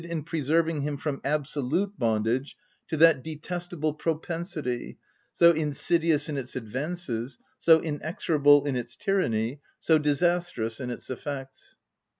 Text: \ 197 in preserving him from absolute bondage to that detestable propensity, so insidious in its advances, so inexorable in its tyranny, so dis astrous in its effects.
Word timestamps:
\ 0.01 0.01
197 0.01 0.19
in 0.19 0.25
preserving 0.25 0.81
him 0.81 0.97
from 0.97 1.21
absolute 1.23 1.99
bondage 1.99 2.57
to 2.87 2.97
that 2.97 3.23
detestable 3.23 3.93
propensity, 3.93 4.97
so 5.31 5.51
insidious 5.51 6.27
in 6.27 6.37
its 6.37 6.55
advances, 6.55 7.37
so 7.59 7.79
inexorable 7.81 8.65
in 8.65 8.75
its 8.75 8.95
tyranny, 8.95 9.61
so 9.79 9.99
dis 9.99 10.23
astrous 10.23 10.79
in 10.81 10.89
its 10.89 11.11
effects. 11.11 11.77